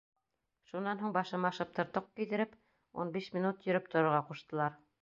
Шунан 0.69 1.03
һуң 1.05 1.13
башыма 1.17 1.51
шыптыр 1.59 1.91
тоҡ 1.99 2.09
кейҙереп, 2.17 2.59
ун 3.05 3.17
биш 3.19 3.31
минут 3.39 3.71
йөрөп 3.71 3.97
торорға 3.97 4.27
ҡуштылар. 4.33 4.85